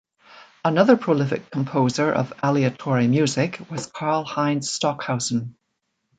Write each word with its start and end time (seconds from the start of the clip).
Another 0.65 0.97
prolific 0.97 1.51
composer 1.51 2.11
of 2.11 2.33
aleatory 2.41 3.07
music 3.07 3.59
was 3.69 3.85
Karlheinz 3.85 4.63
Stockhausen. 4.67 5.53